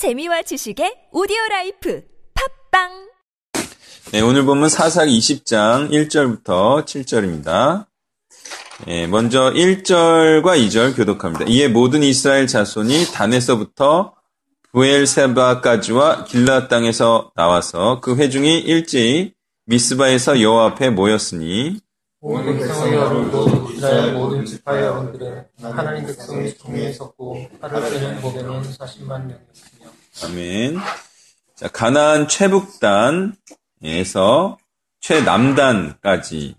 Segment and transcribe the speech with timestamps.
[0.00, 2.02] 재미와 지식의 오디오 라이프
[2.70, 2.88] 팟빵
[4.12, 7.84] 네, 오늘 본문 사사기 20장 1절부터 7절입니다.
[8.86, 11.44] 예, 먼저 1절과 2절 교독합니다.
[11.48, 14.14] 이에 모든 이스라엘 자손이 단에서부터
[14.72, 19.34] 브엘세바까지와 길르앗 땅에서 나와서 그 회중이 일제히
[19.66, 21.78] 미스바에서 여호와 앞에 모였으니
[22.22, 28.62] 모든 백성의 어른 곧 이스라엘 모든 지파의 어른들은 하나님 백성이 총회에 섰고 칼을 빼는 보병은
[28.62, 29.79] 40만 명이었으며
[30.22, 30.78] 아멘.
[31.56, 33.36] 자, 가나안 최북단에서
[35.00, 36.56] 최남단까지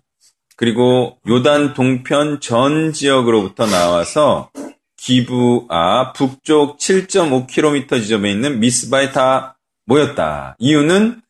[0.56, 4.52] 그리고 요단 동편 전 지역으로부터 나와서
[4.98, 10.56] 기부아 북쪽 7.5km 지점에 있는 미스바에 다 모였다.
[10.60, 11.22] 이유는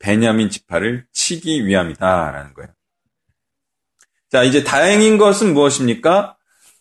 [0.00, 2.68] 베냐민 지파를 치기 위함이다라는 거예요.
[4.30, 6.36] 자, 이제 다행인 것은 무엇입니까?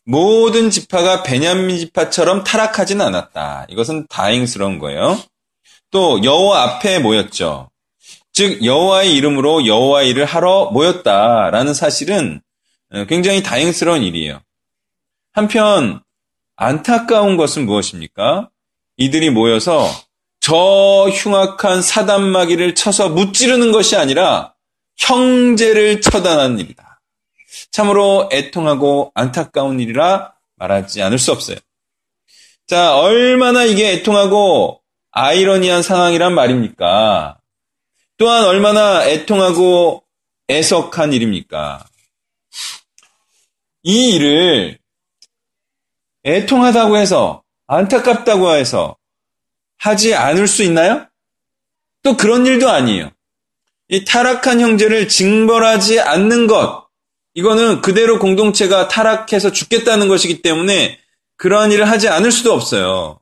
[0.10, 3.68] 모든 지파가 베냐민 지파처럼 타락하지는 않았다.
[3.70, 5.22] 이것은 다행스러운 거예요.
[5.92, 7.70] 또 여호와 앞에 모였죠.
[8.34, 12.42] 즉 여호와의 이름으로 여호와 일을 하러 모였다라는 사실은
[13.08, 14.40] 굉장히 다행스러운 일이에요.
[15.32, 16.02] 한편
[16.56, 18.50] 안타까운 것은 무엇입니까?
[18.98, 19.88] 이들이 모여서
[20.40, 20.56] 저
[21.14, 24.56] 흉악한 사단마귀를 쳐서 무찌르는 것이 아니라
[24.98, 26.89] 형제를 처단하는 일이다.
[27.72, 31.58] 참으로 애통하고 안타까운 일이라 말하지 않을 수 없어요.
[32.68, 37.40] 자, 얼마나 이게 애통하고 아이러니한 상황이란 말입니까?
[38.18, 40.04] 또한 얼마나 애통하고
[40.50, 41.86] 애석한 일입니까?
[43.84, 44.78] 이 일을
[46.26, 48.98] 애통하다고 해서 안타깝다고 해서
[49.78, 51.08] 하지 않을 수 있나요?
[52.04, 53.10] 또 그런 일도 아니에요.
[53.88, 56.89] 이 타락한 형제를 징벌하지 않는 것,
[57.34, 61.00] 이거는 그대로 공동체가 타락해서 죽겠다는 것이기 때문에
[61.38, 63.20] 그러한 일을 하지 않을 수도 없어요.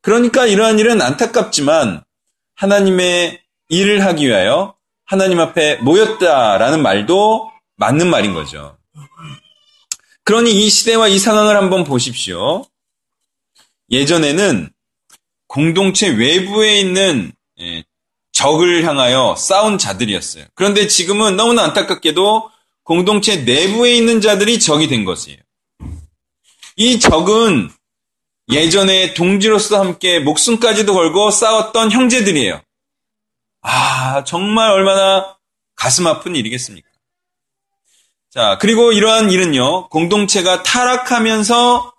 [0.00, 2.02] 그러니까 이러한 일은 안타깝지만
[2.54, 8.78] 하나님의 일을 하기 위하여 하나님 앞에 모였다라는 말도 맞는 말인 거죠.
[10.24, 12.64] 그러니 이 시대와 이 상황을 한번 보십시오.
[13.90, 14.70] 예전에는
[15.48, 17.84] 공동체 외부에 있는 예,
[18.32, 20.44] 적을 향하여 싸운 자들이었어요.
[20.54, 22.50] 그런데 지금은 너무나 안타깝게도
[22.90, 25.38] 공동체 내부에 있는 자들이 적이 된 것이에요.
[26.74, 27.70] 이 적은
[28.50, 32.60] 예전에 동지로서 함께 목숨까지도 걸고 싸웠던 형제들이에요.
[33.62, 35.38] 아, 정말 얼마나
[35.76, 36.88] 가슴 아픈 일이겠습니까?
[38.28, 41.94] 자, 그리고 이러한 일은요, 공동체가 타락하면서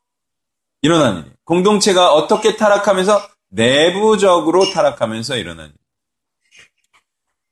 [0.81, 1.35] 일어난 일이에요.
[1.46, 5.80] 공동체가 어떻게 타락하면서 내부적으로 타락하면서 일어난 일.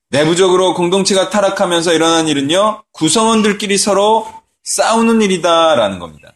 [0.10, 4.28] 내부적으로 공동체가 타락하면서 일어난 일은요, 구성원들끼리 서로
[4.64, 6.34] 싸우는 일이다라는 겁니다.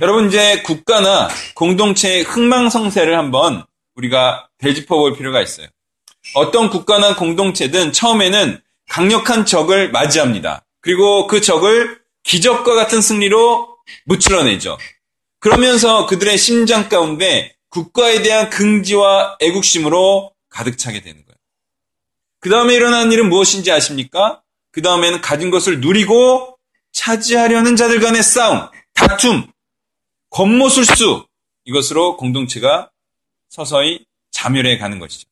[0.00, 3.64] 여러분, 이제 국가나 공동체의 흥망성쇠를 한번
[3.96, 5.66] 우리가 되짚어 볼 필요가 있어요.
[6.34, 10.64] 어떤 국가나 공동체든 처음에는 강력한 적을 맞이합니다.
[10.80, 14.78] 그리고 그 적을 기적과 같은 승리로 무찔러내죠.
[15.40, 21.25] 그러면서 그들의 심장 가운데 국가에 대한 긍지와 애국심으로 가득 차게 되는 거예요.
[22.40, 24.42] 그 다음에 일어난 일은 무엇인지 아십니까?
[24.70, 26.58] 그 다음에는 가진 것을 누리고
[26.92, 29.50] 차지하려는 자들 간의 싸움, 다툼,
[30.30, 31.26] 권모술수,
[31.64, 32.90] 이것으로 공동체가
[33.48, 35.28] 서서히 자멸해 가는 것이죠.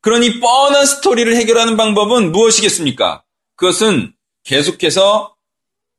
[0.00, 3.22] 그러니 뻔한 스토리를 해결하는 방법은 무엇이겠습니까?
[3.56, 4.14] 그것은
[4.44, 5.34] 계속해서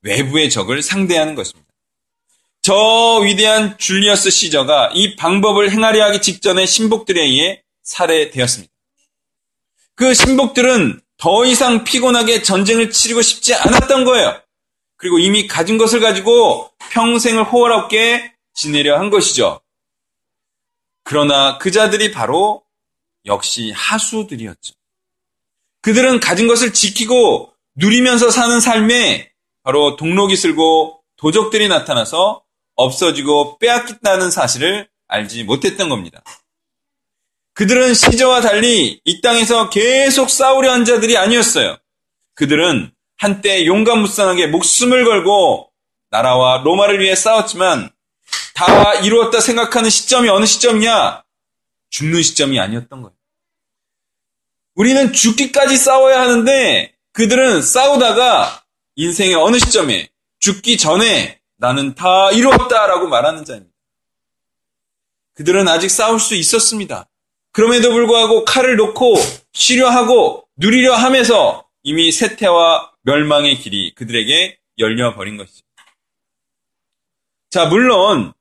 [0.01, 1.65] 외부의 적을 상대하는 것입니다.
[2.61, 8.74] 저 위대한 줄리어스 시저가 이 방법을 행하려 하기 직전에 신복들에 의해 살해되었습니다.
[9.95, 14.41] 그 신복들은 더 이상 피곤하게 전쟁을 치르고 싶지 않았던 거예요.
[14.97, 19.61] 그리고 이미 가진 것을 가지고 평생을 호화롭게 지내려 한 것이죠.
[21.03, 22.63] 그러나 그 자들이 바로
[23.25, 24.73] 역시 하수들이었죠.
[25.81, 29.31] 그들은 가진 것을 지키고 누리면서 사는 삶에
[29.63, 32.43] 바로 동록이 쓸고 도적들이 나타나서
[32.75, 36.23] 없어지고 빼앗긴다는 사실을 알지 못했던 겁니다.
[37.55, 41.77] 그들은 시저와 달리 이 땅에서 계속 싸우려 한 자들이 아니었어요.
[42.33, 45.71] 그들은 한때 용감무쌍하게 목숨을 걸고
[46.09, 47.89] 나라와 로마를 위해 싸웠지만
[48.53, 51.23] 다 이루었다 생각하는 시점이 어느 시점이냐?
[51.91, 53.15] 죽는 시점이 아니었던 거예요.
[54.75, 58.65] 우리는 죽기까지 싸워야 하는데 그들은 싸우다가
[58.95, 60.09] 인생의 어느 시점에
[60.39, 63.73] 죽기 전에 나는 다 이루었다라고 말하는 자입니다.
[65.35, 67.07] 그들은 아직 싸울 수 있었습니다.
[67.55, 69.15] 그럼에도 불구하고 칼을 놓고
[69.53, 75.61] 쉬려 하고 누리려 하면서 이미 세태와 멸망의 길이 그들에게 열려 버린 것이죠.
[77.49, 78.33] 자, 물론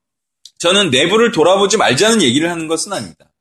[0.59, 3.31] 저는 내부를 돌아보지 말자는 얘기를 하는 것은 아닙니다.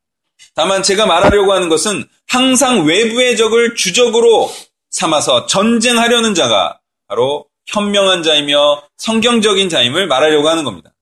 [0.54, 4.52] 다만 제가 말하려고 하는 것은 항상 외부의 적을 주적으로
[4.90, 6.78] 삼아서 전쟁하려는 자가
[7.08, 10.94] 바로 현명한 자이며 성경적인 자임을 말하려고 하는 겁니다.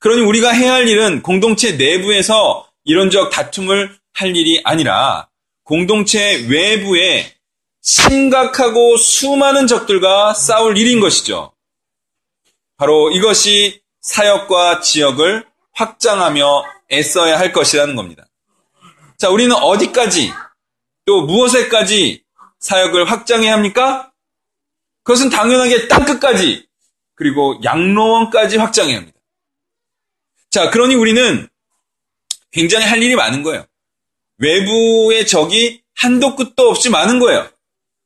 [0.00, 5.28] 그러니 우리가 해야 할 일은 공동체 내부에서 이런적 다툼을 할 일이 아니라
[5.64, 7.34] 공동체 외부에
[7.80, 11.52] 심각하고 수많은 적들과 싸울 일인 것이죠.
[12.76, 18.26] 바로 이것이 사역과 지역을 확장하며 애써야 할 것이라는 겁니다.
[19.16, 20.32] 자, 우리는 어디까지
[21.04, 22.24] 또 무엇에까지
[22.58, 24.12] 사역을 확장해야 합니까?
[25.02, 26.66] 그것은 당연하게 땅끝까지
[27.14, 29.18] 그리고 양로원까지 확장해야 합니다.
[30.50, 31.48] 자, 그러니 우리는
[32.50, 33.66] 굉장히 할 일이 많은 거예요.
[34.40, 37.50] 외부의 적이 한도 끝도 없이 많은 거예요.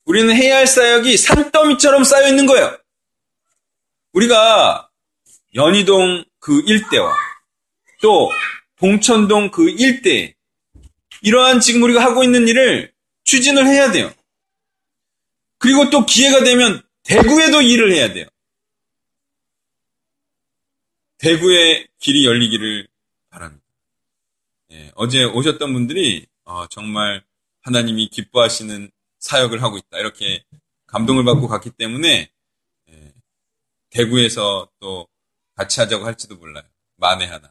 [0.04, 2.76] 우리는 해야 할 사역이 산더미처럼 쌓여 있는 거예요.
[4.12, 4.90] 우리가
[5.54, 7.16] 연희동 그 일대와
[8.02, 8.30] 또
[8.76, 10.34] 봉천동 그 일대
[11.22, 12.92] 이러한 지금 우리가 하고 있는 일을
[13.24, 14.12] 추진을 해야 돼요.
[15.58, 18.26] 그리고 또 기회가 되면 대구에도 일을 해야 돼요.
[21.18, 22.86] 대구의 길이 열리기를
[24.96, 27.24] 어제 오셨던 분들이 어, 정말
[27.62, 29.98] 하나님이 기뻐하시는 사역을 하고 있다.
[29.98, 30.44] 이렇게
[30.86, 32.30] 감동을 받고 갔기 때문에
[32.90, 33.12] 예,
[33.90, 35.08] 대구에서 또
[35.56, 36.64] 같이 하자고 할지도 몰라요.
[36.96, 37.50] 만에 하나.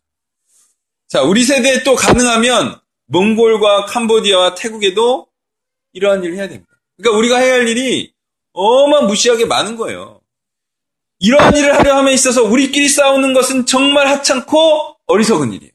[1.08, 5.28] 자, 우리 세대에 또 가능하면 몽골과 캄보디아와 태국에도
[5.94, 6.74] 이러한 일을 해야 됩니다.
[6.98, 8.14] 그러니까 우리가 해야 할 일이
[8.54, 10.22] 어마무시하게 많은 거예요.
[11.20, 15.73] 이러한 일을 하려 함에 있어서 우리끼리 싸우는 것은 정말 하찮고 어리석은 일이에요.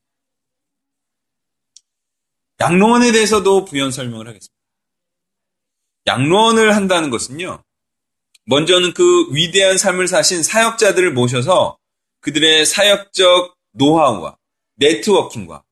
[2.61, 4.55] 양로원에 대해서도 부연 설명을 하겠습니다.
[6.07, 7.63] 양로원을 한다는 것은요,
[8.47, 11.79] 먼저는 그 위대한 삶을 사신 사역자들을 모셔서
[12.21, 14.37] 그들의 사역적 노하우와
[14.77, 15.63] 네트워킹과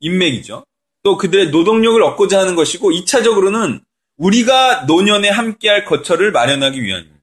[0.00, 0.64] 인맥이죠.
[1.02, 3.82] 또 그들의 노동력을 얻고자 하는 것이고 2차적으로는
[4.18, 7.16] 우리가 노년에 함께할 거처를 마련하기 위함입니다.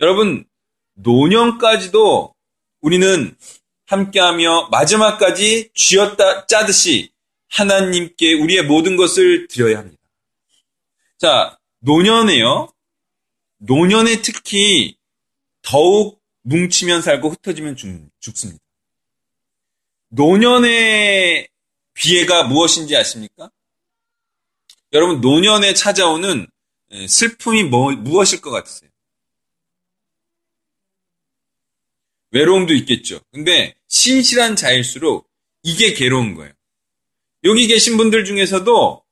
[0.00, 0.44] 여러분
[0.94, 2.34] 노년까지도
[2.80, 3.36] 우리는
[3.86, 7.13] 함께하며 마지막까지 쥐었다 짜듯이
[7.54, 10.02] 하나님께 우리의 모든 것을 드려야 합니다.
[11.18, 12.72] 자, 노년에요.
[13.58, 14.96] 노년에 특히
[15.62, 18.62] 더욱 뭉치면 살고 흩어지면 죽, 습니다
[20.08, 21.48] 노년의
[21.94, 23.50] 비애가 무엇인지 아십니까?
[24.92, 26.48] 여러분, 노년에 찾아오는
[27.08, 28.90] 슬픔이 뭐, 무엇일 것 같으세요?
[32.32, 33.20] 외로움도 있겠죠.
[33.30, 35.30] 근데 신실한 자일수록
[35.62, 36.52] 이게 괴로운 거예요.
[37.44, 39.04] 여기 계신 분들 중에서도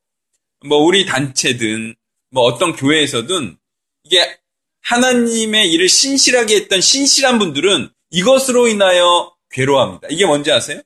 [0.67, 1.95] 뭐 우리 단체든
[2.31, 3.59] 뭐 어떤 교회에서든
[4.05, 4.39] 이게
[4.81, 10.09] 하나님의 일을 신실하게 했던 신실한 분들은 이것으로 인하여 괴로워합니다.
[10.11, 10.81] 이게 뭔지 아세요?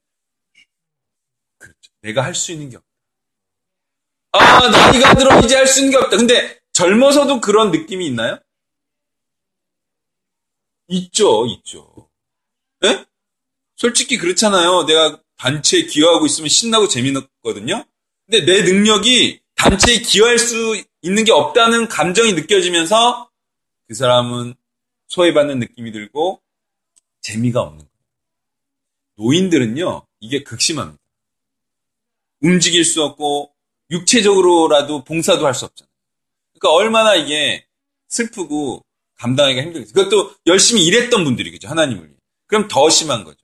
[1.58, 1.76] 그렇죠.
[2.02, 2.86] 내가 할 수 있는 게 없다.
[4.32, 6.16] 아, 나이가 들어 이제 할 수 있는 게 없다.
[6.16, 8.38] 근데 젊어서도 그런 느낌이 있나요?
[10.88, 12.10] 있죠, 있죠.
[12.80, 13.04] 네?
[13.76, 14.84] 솔직히 그렇잖아요.
[14.84, 17.84] 내가 단체에 기여하고 있으면 신나고 재미있거든요.
[18.26, 23.30] 근데 내 능력이 단체에 기여할 수 있는 게 없다는 감정이 느껴지면서
[23.88, 24.54] 그 사람은
[25.08, 26.40] 소외받는 느낌이 들고
[27.20, 27.90] 재미가 없는 거예요.
[29.16, 31.02] 노인들은요, 이게 극심합니다.
[32.42, 33.52] 움직일 수 없고
[33.90, 35.90] 육체적으로라도 봉사도 할 수 없잖아요.
[36.52, 37.66] 그러니까 얼마나 이게
[38.08, 38.84] 슬프고
[39.16, 39.94] 감당하기가 힘들겠어요.
[39.94, 41.68] 그것도 열심히 일했던 분들이겠죠.
[41.68, 42.14] 하나님을.
[42.46, 43.38] 그럼 더 심한 거죠.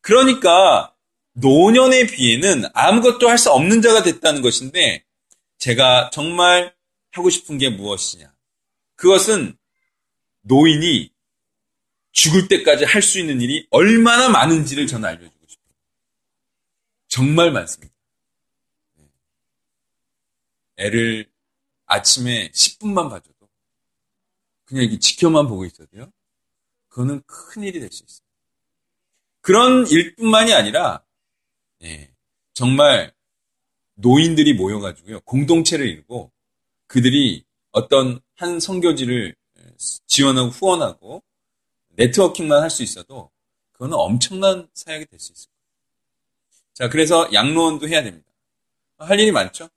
[0.00, 0.94] 그러니까
[1.40, 5.04] 노년에 비해는 아무것도 할 수 없는 자가 됐다는 것인데
[5.58, 6.74] 제가 정말
[7.12, 8.32] 하고 싶은 게 무엇이냐.
[8.96, 9.56] 그것은
[10.42, 11.10] 노인이
[12.12, 15.74] 죽을 때까지 할 수 있는 일이 얼마나 많은지를 저는 알려주고 싶어요.
[17.06, 17.94] 정말 많습니다.
[20.78, 21.28] 애를
[21.86, 23.48] 아침에 10분만 봐줘도
[24.64, 26.12] 그냥 이렇게 지켜만 보고 있어도요.
[26.88, 28.26] 그거는 큰 일이 될 수 있어요.
[29.40, 31.02] 그런 일뿐만이 아니라
[31.84, 32.10] 예,
[32.54, 33.12] 정말
[33.94, 36.30] 노인들이 모여가지고요 공동체를 이루고
[36.86, 39.34] 그들이 어떤 한 성교지를
[40.06, 41.22] 지원하고 후원하고
[41.90, 43.30] 네트워킹만 할 수 있어도
[43.72, 45.58] 그거는 엄청난 사역이 될수 거예요.
[46.74, 48.26] 자, 그래서 양로원도 해야 됩니다.
[48.98, 49.68] 할 일이 많죠?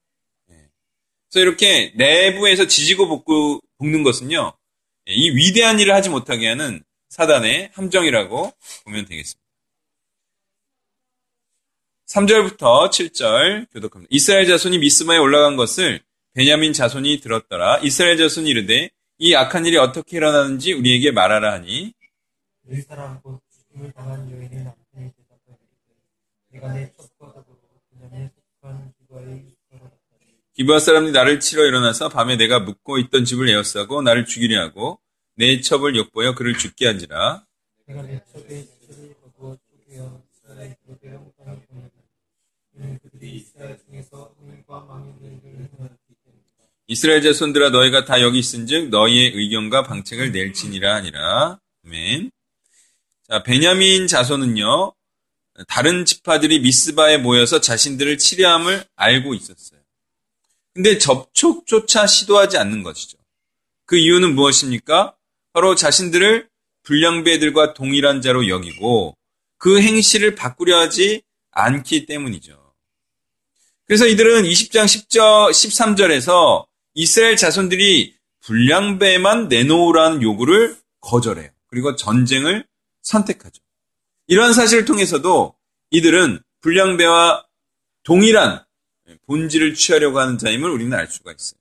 [1.29, 4.53] 그래서 이렇게 내부에서 지지고 볶고, 볶는 것은요,
[5.08, 8.53] 이 위대한 일을 하지 못하게 하는 사단의 함정이라고
[8.84, 9.40] 보면 되겠습니다.
[12.12, 14.10] 3절부터 7절 교독합니다.
[14.10, 16.01] 이스라엘 자손이 미스마에 올라간 것을
[16.34, 17.80] 베냐민 자손이 들었더라.
[17.84, 21.94] 이스라엘 자손이 이르되 이 악한 일이 어떻게 일어나는지 우리에게 말하라 하니
[30.53, 35.00] 기브아 사람들이 나를 치러 일어나서 밤에 내가 묵고 있던 집을 에워싸고 나를 죽이려 하고
[35.36, 37.46] 내 첩을 욕보여 그를 죽게 한지라
[43.01, 43.38] 그들이
[46.88, 52.31] 이스라엘 자손들아 너희가 다 여기 있은즉 너희의 의견과 방책을 낼지니라 하니라 아멘.
[53.27, 54.93] 자 베냐민 자손은요
[55.67, 59.79] 다른 지파들이 미스바에 모여서 자신들을 치려함을 알고 있었어요.
[60.73, 63.17] 근데 접촉조차 시도하지 않는 것이죠.
[63.85, 65.15] 그 이유는 무엇입니까?
[65.53, 66.50] 바로 자신들을
[66.83, 69.15] 불량배들과 동일한 자로 여기고
[69.57, 71.21] 그 행실을 바꾸려 하지
[71.51, 72.61] 않기 때문이죠.
[73.91, 81.50] 그래서 이들은 20장 10절, 13절에서 이스라엘 자손들이 불량배만 내놓으라는 요구를 거절해요.
[81.67, 82.65] 그리고 전쟁을
[83.01, 83.62] 선택하죠.
[84.27, 85.55] 이러한 사실을 통해서도
[85.89, 87.45] 이들은 불량배와
[88.03, 88.63] 동일한
[89.27, 91.60] 본질을 취하려고 하는 자임을 우리는 알 수가 있어요.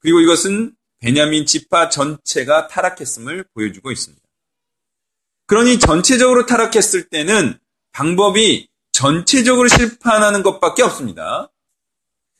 [0.00, 4.26] 그리고 이것은 베냐민 지파 전체가 타락했음을 보여주고 있습니다.
[5.46, 7.60] 그러니 전체적으로 타락했을 때는
[7.92, 8.69] 방법이
[9.00, 11.50] 전체적으로 실패하는 것밖에 없습니다.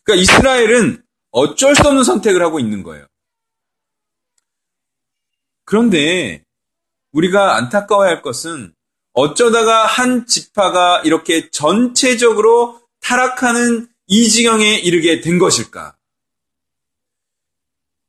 [0.02, 3.06] 그러니까 이스라엘은 어쩔 수 없는 선택을 하고 있는 거예요.
[5.64, 6.44] 그런데
[7.12, 8.74] 우리가 안타까워야 할 것은
[9.14, 15.96] 어쩌다가 한 지파가 이렇게 전체적으로 타락하는 이 지경에 이르게 된 것일까?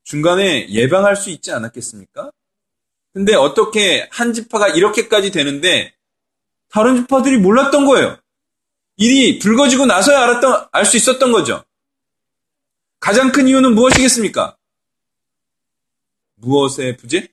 [0.04, 2.30] 중간에 예방할 수 있지 않았겠습니까?
[3.14, 5.94] 근데 어떻게 한 지파가 이렇게까지 되는데
[6.68, 8.21] 다른 지파들이 몰랐던 거예요.
[8.96, 11.64] 일이 불거지고 나서야 알았던, 알 수 있었던 거죠.
[13.00, 14.56] 가장 큰 이유는 무엇이겠습니까?
[16.36, 17.28] 무엇의 부재?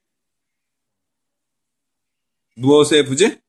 [2.55, 3.41] 무엇의 부재?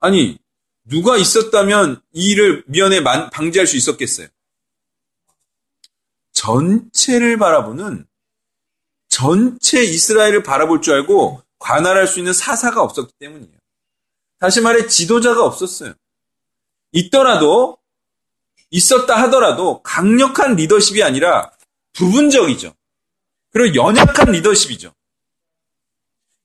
[0.00, 0.38] 아니,
[0.84, 4.26] 누가 있었다면 이 일을 미연에 방지할 수 있었겠어요?
[6.32, 8.06] 전체를 바라보는
[9.08, 13.61] 전체 이스라엘을 바라볼 줄 알고 관할할 수 있는 사사가 없었기 때문이에요.
[14.42, 15.94] 다시 말해 지도자가 없었어요.
[16.90, 17.78] 있더라도
[18.70, 21.52] 있었다 하더라도 강력한 리더십이 아니라
[21.92, 22.74] 부분적이죠.
[23.50, 24.92] 그리고 연약한 리더십이죠.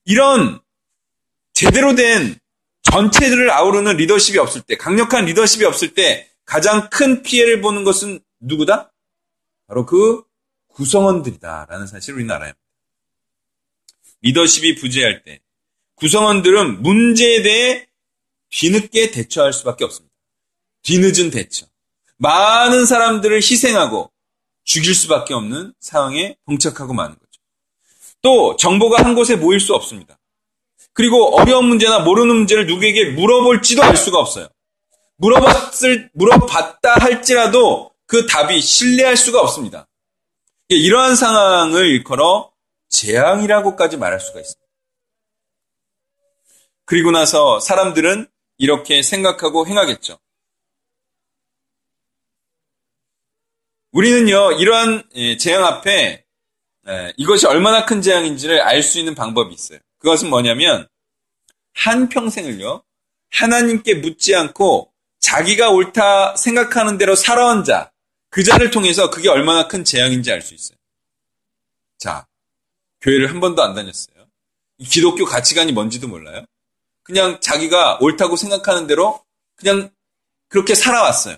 [0.05, 0.59] 이런
[1.53, 2.39] 제대로 된
[2.83, 8.91] 전체들을 아우르는 리더십이 없을 때, 강력한 리더십이 없을 때 가장 큰 피해를 보는 것은 누구다?
[9.65, 10.23] 바로 그
[10.67, 12.57] 구성원들이다라는 사실을 합니다.
[14.21, 15.41] 리더십이 부재할 때
[15.95, 17.86] 구성원들은 문제에 대해
[18.49, 20.13] 뒤늦게 대처할 수밖에 없습니다.
[20.83, 21.65] 뒤늦은 대처.
[22.17, 24.11] 많은 사람들을 희생하고
[24.63, 27.41] 죽일 수밖에 없는 상황에 봉착하고 마는 거죠.
[28.21, 30.17] 또 정보가 한 곳에 모일 수 없습니다.
[30.93, 34.47] 그리고 어려운 문제나 모르는 문제를 누구에게 물어볼지도 알 수가 없어요.
[35.17, 39.87] 물어봤을, 물어봤다 할지라도 그 답이 신뢰할 수가 없습니다.
[40.69, 42.51] 이러한 상황을 일컬어
[42.89, 44.67] 재앙이라고까지 말할 수가 있습니다.
[46.85, 50.19] 그리고 나서 사람들은 이렇게 생각하고 행하겠죠.
[53.91, 56.25] 우리는요, 이러한 예, 재앙 앞에
[56.87, 59.79] 예, 이것이 얼마나 큰 재앙인지를 알 수 있는 방법이 있어요.
[59.99, 60.87] 그것은 뭐냐면,
[61.73, 62.83] 한 평생을요,
[63.31, 67.91] 하나님께 묻지 않고 자기가 옳다 생각하는 대로 살아온 자,
[68.29, 70.77] 그 자를 통해서 그게 얼마나 큰 재앙인지 알 수 있어요.
[71.97, 72.27] 자,
[73.01, 74.15] 교회를 한 번도 안 다녔어요.
[74.87, 76.45] 기독교 가치관이 뭔지도 몰라요.
[77.07, 79.23] 그냥 자기가 옳다고 생각하는 대로
[79.55, 79.89] 그냥
[80.49, 81.37] 그렇게 살아왔어요.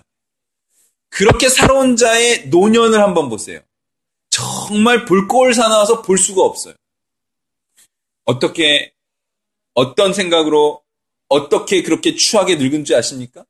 [1.08, 3.60] 그렇게 살아온 자의 노년을 한번 보세요.
[4.30, 6.74] 정말 볼거울 사나워서 볼 수가 없어요.
[8.24, 8.92] 어떻게,
[9.74, 10.82] 어떤 생각으로,
[11.28, 13.44] 어떻게 그렇게 추하게 늙은 줄 아십니까?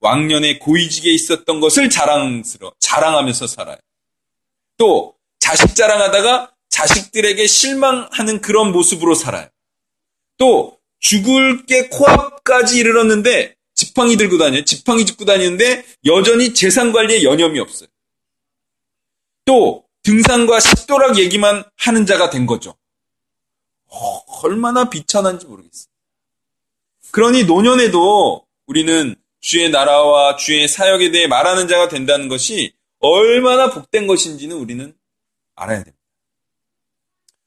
[0.00, 3.78] 왕년에 고위직에 있었던 것을 자랑스러, 자랑하면서 살아요.
[4.76, 9.48] 또, 자식 자랑하다가 자식들에게 실망하는 그런 모습으로 살아요.
[10.36, 14.64] 또, 죽을 게 코앞까지 이르렀는데, 지팡이 들고 다녀요.
[14.64, 17.88] 지팡이 짚고 다니는데, 여전히 재산 관리에 여념이 없어요.
[19.44, 22.74] 또, 등산과 식도락 얘기만 하는 자가 된 거죠.
[23.86, 25.90] 어, 얼마나 비천한지 모르겠어요.
[27.10, 34.56] 그러니 노년에도 우리는 주의 나라와 주의 사역에 대해 말하는 자가 된다는 것이 얼마나 복된 것인지는
[34.56, 34.94] 우리는
[35.56, 35.98] 알아야 됩니다.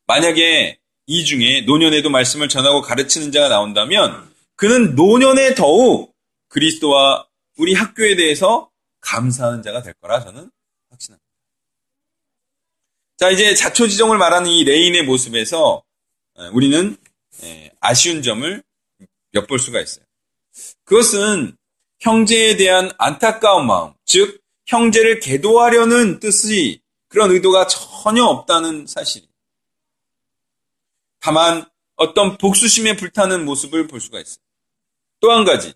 [0.05, 6.13] 만약에 이 중에 노년에도 말씀을 전하고 가르치는 자가 나온다면 그는 노년에 더욱
[6.47, 8.69] 그리스도와 우리 학교에 대해서
[9.01, 10.49] 감사하는 자가 될 거라 저는
[10.89, 11.23] 확신합니다.
[13.17, 15.83] 자, 이제 자초지종을 말하는 이 레위인의 모습에서
[16.53, 16.97] 우리는
[17.79, 18.63] 아쉬운 점을
[19.33, 20.05] 엿볼 수가 있어요.
[20.83, 21.57] 그것은
[21.99, 29.27] 형제에 대한 안타까운 마음, 즉 형제를 계도하려는 뜻이 그런 의도가 전혀 없다는 사실이.
[31.23, 31.63] 다만
[31.95, 34.43] 어떤 복수심에 불타는 모습을 볼 수가 있어요.
[35.21, 35.73] 또 한 가지,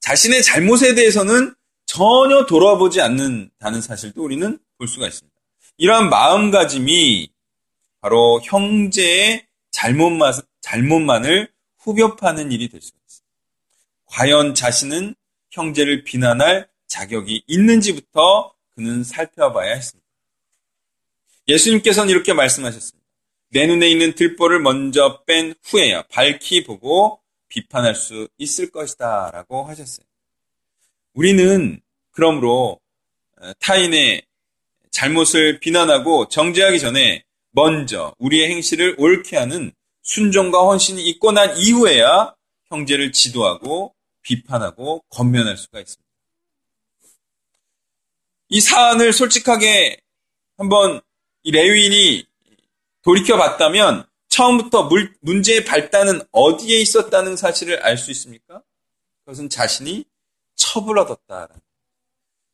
[0.00, 5.38] 자신의 잘못에 대해서는 전혀 돌아보지 않는다는 사실도 우리는 볼 수가 있습니다.
[5.76, 7.30] 이러한 마음가짐이
[8.00, 13.30] 바로 형제의 잘못만, 잘못만을 후벼 파는 일이 될 수가 있습니다.
[14.06, 15.14] 과연 자신은
[15.50, 20.08] 형제를 비난할 자격이 있는지부터 그는 살펴봐야 했습니다.
[21.48, 23.01] 예수님께서는 이렇게 말씀하셨습니다.
[23.52, 30.06] 내 눈에 있는 들보를 먼저 뺀 후에야 밝히 보고 비판할 수 있을 것이다 라고 하셨어요.
[31.12, 31.78] 우리는
[32.12, 32.80] 그러므로
[33.38, 34.22] 어, 타인의
[34.90, 42.34] 잘못을 비난하고 정죄하기 전에 먼저 우리의 행실을 옳게 하는 순종과 헌신이 있고 난 이후에야
[42.68, 46.02] 형제를 지도하고 비판하고 권면할 수가 있습니다.
[48.48, 49.98] 이 사안을 솔직하게
[50.56, 51.02] 한번
[51.42, 52.31] 이 레위인이
[53.02, 58.62] 돌이켜 봤다면 처음부터 물, 문제의 발단은 어디에 있었다는 사실을 알 수 있습니까?
[59.24, 60.04] 그것은 자신이
[60.56, 61.48] 첩을 얻었다.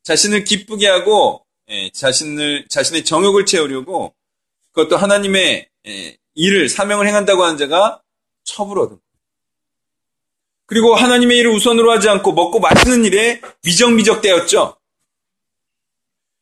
[0.03, 4.15] 자신을 기쁘게 하고 예, 자신을 자신의 정욕을 채우려고
[4.73, 8.03] 그것도 하나님의 예, 일을 사명을 행한다고 하는 자가
[8.45, 8.99] 첩을 얻은
[10.67, 14.77] 그리고 하나님의 일을 우선으로 하지 않고 먹고 마시는 일에 미적미적되었죠.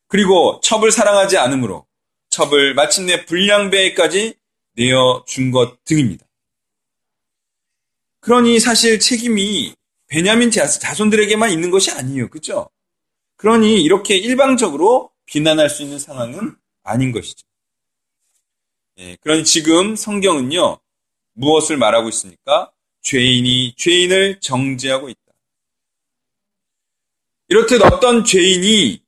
[0.09, 1.87] 그리고 첩을 사랑하지 않으므로
[2.37, 4.35] 첩을 마침내 불량배까지
[4.75, 6.27] 내어준 것 등입니다.
[8.21, 9.75] 그러니 사실 책임이
[10.07, 12.29] 베냐민 자손들에게만 있는 것이 아니에요.
[12.29, 12.69] 그죠?
[13.37, 17.47] 그러니 이렇게 일방적으로 비난할 수 있는 상황은 아닌 것이죠.
[18.99, 20.79] 예, 그러니 지금 성경은요,
[21.33, 22.71] 무엇을 말하고 있습니까?
[23.01, 25.21] 죄인이 죄인을 정죄하고 있다.
[27.49, 29.03] 이렇듯 어떤 죄인이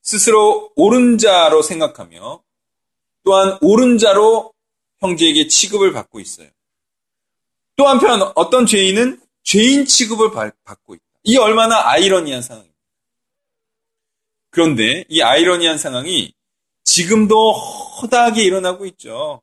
[0.00, 2.45] 스스로 옳은 자로 생각하며
[3.26, 4.52] 또한 옳은 자로
[5.00, 6.48] 형제에게 취급을 받고 있어요.
[7.74, 11.04] 또 한편 어떤 죄인은 죄인 취급을 받고 있다.
[11.24, 12.76] 이 얼마나 아이러니한 상황입니다.
[14.50, 16.32] 그런데 이 아이러니한 상황이
[16.84, 19.42] 지금도 허다하게 일어나고 있죠.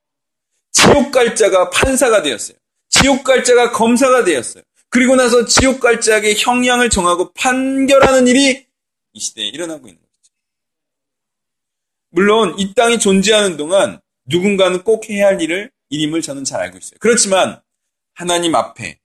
[0.72, 2.56] 지옥 갈 자가 판사가 되었어요.
[2.88, 4.64] 지옥 갈 자가 검사가 되었어요.
[4.88, 8.66] 그리고 나서 지옥 갈 자에게 형량을 정하고 판결하는 일이
[9.12, 10.03] 이 시대에 일어나고 있는.
[12.14, 16.96] 물론 이 땅이 존재하는 동안 누군가는 꼭 해야 할 일을 일임을 저는 잘 알고 있어요.
[17.00, 17.60] 그렇지만
[18.14, 19.00] 하나님 앞에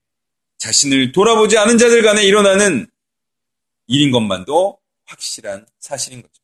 [0.59, 2.85] 자신을 돌아보지 않은 자들 간에 일어나는
[3.87, 6.35] 일인 것만도 확실한 사실인 거죠.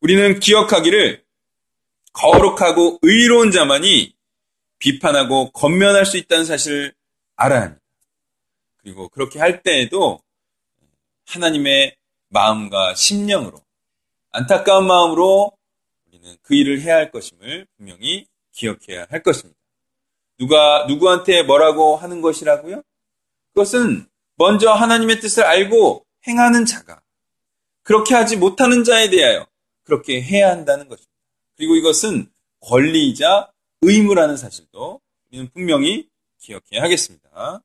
[0.00, 1.22] 우리는 기억하기를
[2.14, 4.14] 거룩하고 의로운 자만이
[4.78, 6.94] 비판하고 건면할 수 있다는 사실을
[7.36, 7.82] 알아야 합니다.
[8.78, 10.18] 그리고 그렇게 할 때에도
[11.26, 11.94] 하나님의
[12.28, 13.65] 마음과 심령으로
[14.32, 15.52] 안타까운 마음으로
[16.06, 19.58] 우리는 그 일을 해야 할 것임을 분명히 기억해야 할 것입니다.
[20.38, 22.82] 누가 누구한테 뭐라고 하는 것이라고요?
[23.48, 27.00] 그것은 먼저 하나님의 뜻을 알고 행하는 자가
[27.82, 29.46] 그렇게 하지 못하는 자에 대하여
[29.84, 31.12] 그렇게 해야 한다는 것입니다.
[31.56, 33.50] 그리고 이것은 권리이자
[33.82, 36.08] 의무라는 사실도 우리는 분명히
[36.38, 37.62] 기억해야 하겠습니다.